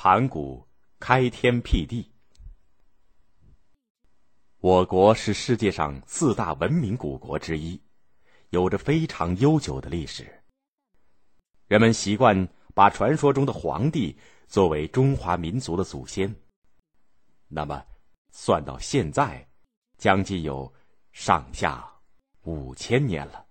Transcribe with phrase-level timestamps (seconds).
[0.00, 0.64] 盘古
[1.00, 2.08] 开天辟地。
[4.58, 7.82] 我国是世界上四大文明古国之一，
[8.50, 10.40] 有着非常悠久的历史。
[11.66, 14.16] 人们习惯把传说中的皇帝
[14.46, 16.32] 作为中华民族的祖先。
[17.48, 17.84] 那么，
[18.30, 19.44] 算到现在，
[19.96, 20.72] 将近有
[21.10, 21.84] 上下
[22.42, 23.44] 五千年了。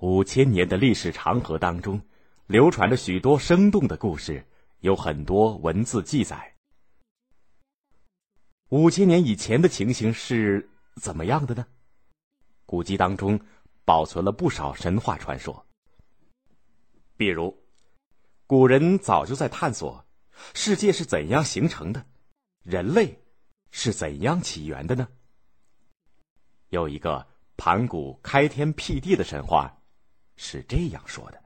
[0.00, 2.02] 五千年的历史长河当中。
[2.50, 4.44] 流传着许多生动的故事，
[4.80, 6.52] 有很多文字记载。
[8.70, 11.64] 五千年以前的情形是怎么样的呢？
[12.66, 13.40] 古籍当中
[13.84, 15.64] 保存了不少神话传说。
[17.16, 17.56] 比如，
[18.48, 20.04] 古人早就在探索
[20.52, 22.04] 世界是怎样形成的，
[22.64, 23.16] 人类
[23.70, 25.06] 是怎样起源的呢？
[26.70, 27.24] 有一个
[27.56, 29.80] 盘古开天辟地的神话，
[30.34, 31.40] 是这样说的。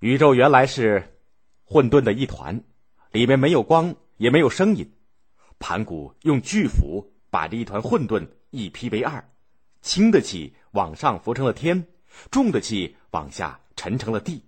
[0.00, 1.20] 宇宙原来是
[1.62, 2.58] 混沌的一团，
[3.12, 4.90] 里面没有光，也没有声音。
[5.58, 9.22] 盘古用巨斧把这一团混沌一劈为二，
[9.82, 11.86] 轻的气往上浮成了天，
[12.30, 14.42] 重的气往下沉成了地。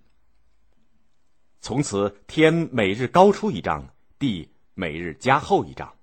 [1.61, 3.87] 从此，天每日高出一丈，
[4.17, 5.93] 地每日加厚一丈。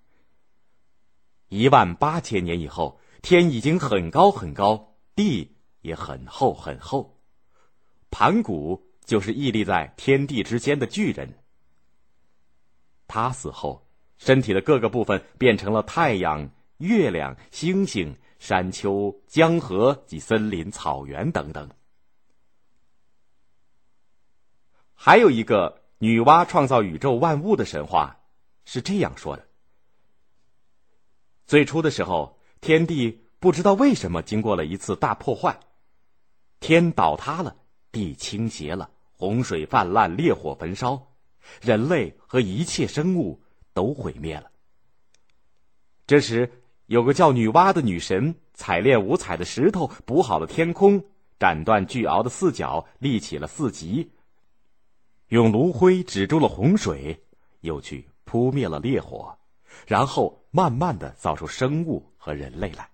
[1.48, 7.18] 一万八千年以后，天已经很高很高，地也很厚很厚。
[8.12, 8.88] 盘古。
[9.10, 11.34] 就是屹立在天地之间的巨人。
[13.08, 13.84] 他死后，
[14.18, 21.68] 身体的各个部分变成了太阳、月亮、星星、山丘、江河及森林、草原等等。
[24.94, 28.20] 还有一个女娲创造宇宙万物的神话，
[28.64, 29.44] 是这样说的：
[31.46, 35.58] 最初的时候，天地不知道为什么经过了一次大破坏，
[36.60, 37.56] 天倒塌了，
[37.90, 38.88] 地倾斜了。
[39.20, 41.12] 洪水泛滥，烈火焚烧，
[41.60, 43.38] 人类和一切生物
[43.74, 44.50] 都毁灭了。
[46.06, 46.50] 这时，
[46.86, 51.04] 有个叫女娲的女神，采炼五彩的石头，补好了天空，
[51.38, 54.10] 斩断巨鳌的四角，立起了四极，
[55.28, 57.22] 用炉灰止住了洪水，
[57.60, 59.36] 又去扑灭了烈火，
[59.86, 62.88] 然后慢慢的造出生物和人类来。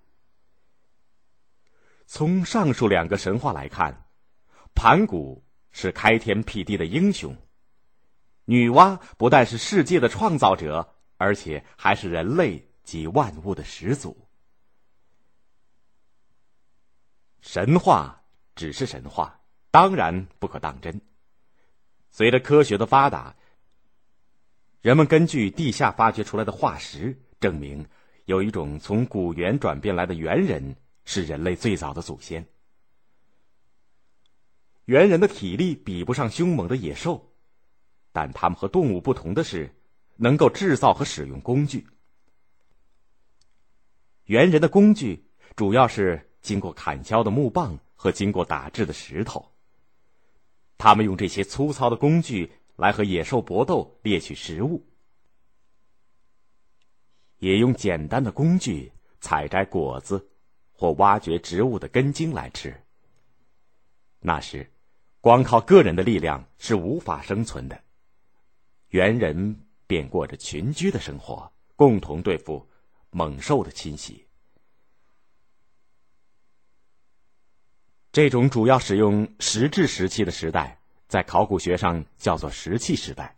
[2.09, 4.09] 从上述两个神话来看，
[4.75, 5.46] 盘古。
[5.79, 7.37] 是开天辟地的英雄。
[8.47, 14.17] 女娲不但是世界的创造者，而且还是人类及万物的始祖。
[17.43, 18.23] 神话
[18.55, 20.99] 只是神话，当然不可当真。
[22.11, 23.37] 随着科学的发达，
[24.81, 27.87] 人们根据地下发掘出来的化石，证明
[28.25, 32.47] 有一种从古猿转变来的猿人是人类最早的祖先。
[34.87, 37.33] 猿人的体力比不上凶猛的野兽，
[38.13, 39.75] 但他们和动物不同的是，
[40.15, 41.85] 能够制造和使用工具。
[44.27, 49.51] 猿人的工具主要是经过砍削的木棒和经过打制的石头。
[50.79, 54.87] 他们用这些粗糙的工具来和野兽搏斗，猎取食物，
[57.39, 60.29] 也用简单的工具采摘果子
[60.71, 62.73] 或挖掘植物的根茎来吃。
[64.21, 64.71] 那时。
[65.27, 67.83] 光靠个人的力量是无法生存的，
[68.91, 72.69] 猿人便过着群居的生活，共同对付
[73.11, 74.25] 猛兽的侵袭。
[78.13, 80.79] 这种主要使用石质石器的时代，
[81.09, 83.37] 在考古学上叫做石器时代。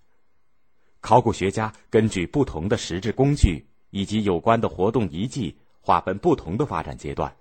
[1.00, 7.34] 考古学家根据不同的石质工具以及有关的活动遗迹，划分不同的发展阶段，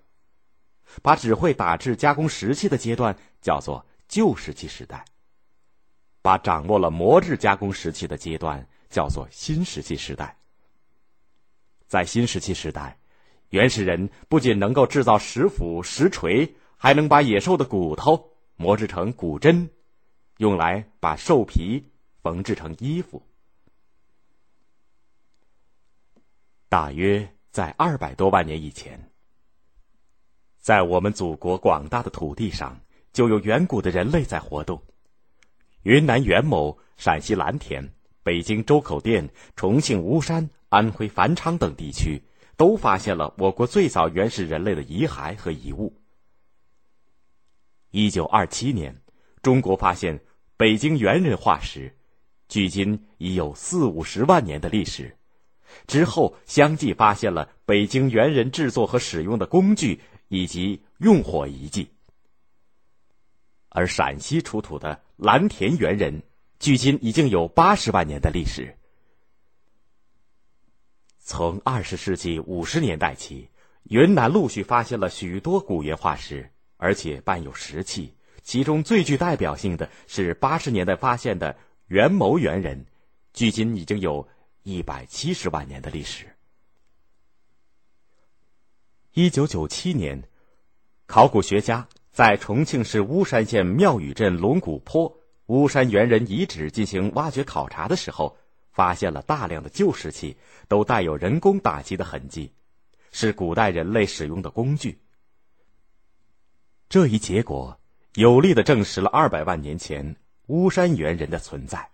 [1.01, 3.85] 把只会打制加工石器的阶段叫做。
[4.07, 5.03] 旧石器时代，
[6.21, 10.37] 把掌握了磨制加工石器的阶段叫做新石器时代。
[11.87, 12.97] 在新石器时代，
[13.49, 19.69] 原始人不仅能够制造石斧、石锤，还能把野兽的骨头磨制成骨针，
[20.37, 23.21] 用来把兽皮缝制成衣服。
[26.69, 29.11] 大约在二百多万年以前，
[30.59, 32.79] 在我们祖国广大的土地上。
[33.17, 34.79] 就有远古的人类在活动。
[35.81, 37.83] 云南元谋、陕西蓝田、
[38.21, 42.21] 北京周口店、重庆巫山、安徽繁昌等地区，
[42.57, 45.99] 都发现了我国最早原始人类的遗骸和遗物。
[47.89, 48.95] 一九二七年，
[49.41, 50.19] 中国发现
[50.55, 51.91] 北京猿人化石，
[52.47, 55.17] 距今已有四五十万年的历史。
[55.87, 61.89] 之后相继发现了北京猿人制作和使用的工具以及用火遗迹。
[63.77, 66.23] 而陕西出土的蓝田猿人，
[66.57, 68.75] 距今已经有八十万年的历史。
[71.19, 73.51] 从二十世纪五十年代起，
[73.83, 78.15] 云南陆续发现了许多古猿化石，而且伴有石器。
[78.41, 82.83] 其中最具代表性的是八十年代发现的元谋猿人，
[83.31, 84.27] 距今已经有
[84.63, 86.25] 一百七十万年的历史。
[89.13, 90.23] 一九九七年，
[91.05, 91.87] 考古学家
[92.17, 98.35] 在重庆市巫山县庙宇镇龙骨坡巫山猿人遗址进行挖掘考察的时候，
[98.71, 100.35] 发现了大量的旧石器，
[100.67, 102.53] 都带有人工打击的痕迹，
[103.11, 104.99] 是古代人类使用的工具。
[106.89, 107.79] 这一结果。
[108.15, 110.15] 有力的证实了二百万年前
[110.47, 111.91] 巫山猿人的存在。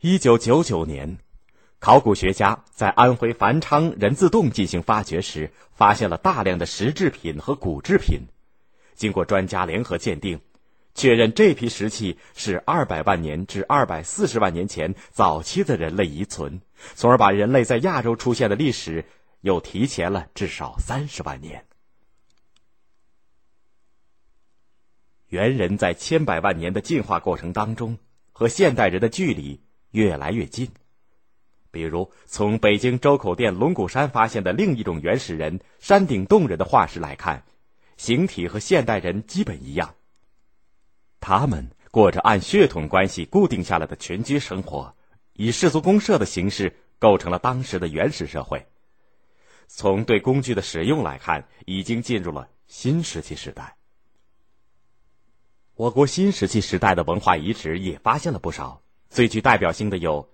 [0.00, 1.18] 一九九九年，
[1.80, 8.22] 考古学家在安徽繁昌人字洞进行发掘时，发现了大量的石制品和骨制品。
[8.94, 10.40] 经过专家联合鉴定，
[10.94, 16.60] 确认这批石器是二百万年至二百四十万年前早期的人类遗存，
[16.96, 19.04] 从而把人类在亚洲出现的历史
[19.42, 21.64] 又提前了至少三十万年。
[25.28, 27.98] 猿人在千百万年的进化过程当中，
[28.32, 30.68] 和现代人的距离越来越近。
[31.70, 37.44] 比如，从北京周口店龙骨山发现的另一种原始人——山顶洞人的化石来看，
[37.96, 39.94] 形体和现代人基本一样。
[41.20, 44.94] 他们过着按血统关系固定下来的群居生活，
[45.34, 48.66] 以氏族公社的形式构成了当时的原始社会。
[49.66, 53.76] 从对工具的使用来看，已经进入了新石器时代。
[55.74, 58.80] 我国新石器时代的文化遗址也发现了不少，
[59.10, 60.28] 最具代表性的有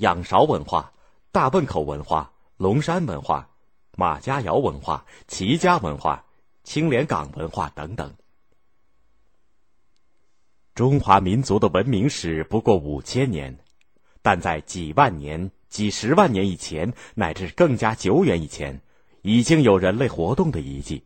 [0.00, 0.92] 仰韶文化、
[1.32, 3.48] 大汶口文化、龙山文化、
[3.96, 6.26] 马家窑文化、齐家文化、
[6.62, 8.14] 青莲岗文化等等。
[10.74, 13.58] 中华民族的文明史不过五千年，
[14.22, 18.80] 但在几万年、几十万年以前，乃至更加久远以前，
[19.22, 21.04] 已经有人类活动的遗迹。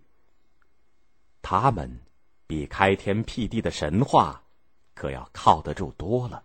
[1.41, 2.01] 他们。
[2.47, 4.43] 比开天辟地的神话，
[4.93, 6.43] 可要靠得住多了。